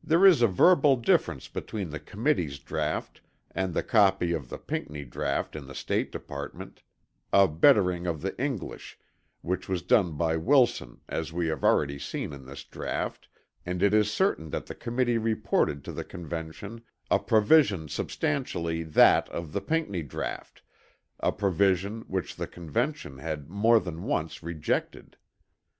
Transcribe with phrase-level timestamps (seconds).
[0.00, 5.04] There is a verbal difference between the Committee's draught and the copy of the Pinckney
[5.04, 6.84] draught in the State Department,
[7.32, 8.96] a bettering of the English,
[9.40, 13.26] which was done by Wilson as we have already seen in his draught
[13.66, 19.28] and it is certain that the Committee reported to the Convention a provision substantially that
[19.30, 20.62] of the Pinckney draught,
[21.18, 25.16] a provision which the Convention had more than once rejected.